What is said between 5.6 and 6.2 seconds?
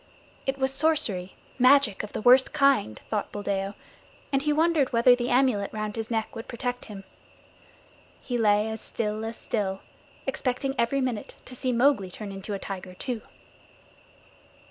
round his